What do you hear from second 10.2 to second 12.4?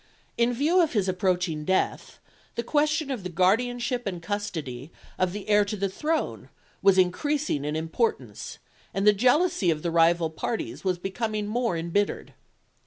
parties was becoming more embittered.